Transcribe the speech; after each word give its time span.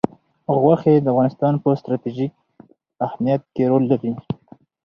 غوښې 0.61 0.95
د 1.01 1.05
افغانستان 1.13 1.53
په 1.63 1.69
ستراتیژیک 1.79 2.33
اهمیت 3.05 3.41
کې 3.53 3.63
رول 3.71 3.83
لري. 3.91 4.11